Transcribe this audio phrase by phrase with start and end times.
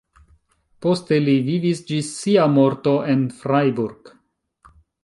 [0.85, 4.15] Poste li vivis ĝis sia morto en Freiburg.